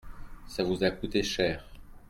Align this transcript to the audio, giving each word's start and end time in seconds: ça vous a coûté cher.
ça 0.47 0.63
vous 0.63 0.83
a 0.83 0.89
coûté 0.89 1.21
cher. 1.21 1.63